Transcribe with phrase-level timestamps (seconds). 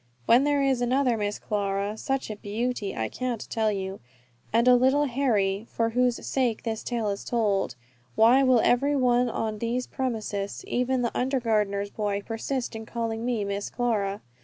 [0.25, 2.95] When there is another Miss Clara such a beauty!
[2.97, 3.99] I can't tell you
[4.51, 7.75] and a little Harry, for whose sake this tale is told
[8.15, 13.23] why will every one on these premises, even the under gardener's boy, persist in calling
[13.23, 14.21] me "Miss Clara?"